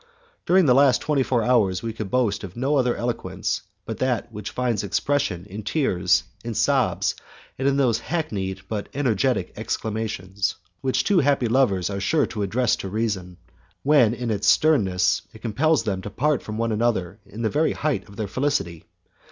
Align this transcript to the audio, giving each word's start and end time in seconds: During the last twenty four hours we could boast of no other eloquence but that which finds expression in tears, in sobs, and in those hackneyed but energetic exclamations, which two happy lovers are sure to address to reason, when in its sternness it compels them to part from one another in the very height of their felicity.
During 0.47 0.65
the 0.65 0.73
last 0.73 0.99
twenty 0.99 1.21
four 1.21 1.43
hours 1.43 1.83
we 1.83 1.93
could 1.93 2.09
boast 2.09 2.43
of 2.43 2.55
no 2.57 2.75
other 2.75 2.95
eloquence 2.95 3.61
but 3.85 3.99
that 3.99 4.31
which 4.31 4.49
finds 4.49 4.83
expression 4.83 5.45
in 5.45 5.61
tears, 5.61 6.23
in 6.43 6.55
sobs, 6.55 7.13
and 7.59 7.67
in 7.67 7.77
those 7.77 7.99
hackneyed 7.99 8.61
but 8.67 8.89
energetic 8.95 9.53
exclamations, 9.55 10.55
which 10.81 11.03
two 11.03 11.19
happy 11.19 11.47
lovers 11.47 11.91
are 11.91 12.01
sure 12.01 12.25
to 12.25 12.41
address 12.41 12.75
to 12.77 12.89
reason, 12.89 13.37
when 13.83 14.15
in 14.15 14.31
its 14.31 14.47
sternness 14.47 15.21
it 15.33 15.43
compels 15.43 15.83
them 15.83 16.01
to 16.01 16.09
part 16.09 16.41
from 16.41 16.57
one 16.57 16.71
another 16.71 17.19
in 17.27 17.43
the 17.43 17.49
very 17.51 17.73
height 17.73 18.09
of 18.09 18.15
their 18.15 18.27
felicity. 18.27 18.85